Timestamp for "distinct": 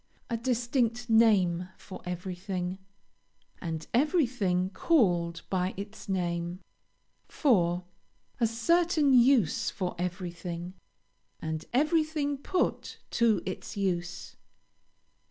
0.37-1.11